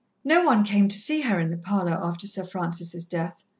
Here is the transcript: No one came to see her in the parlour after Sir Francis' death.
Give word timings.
No 0.23 0.41
one 0.43 0.63
came 0.63 0.87
to 0.87 0.97
see 0.97 1.21
her 1.21 1.39
in 1.39 1.51
the 1.51 1.57
parlour 1.57 1.93
after 2.03 2.25
Sir 2.25 2.43
Francis' 2.43 3.03
death. 3.03 3.43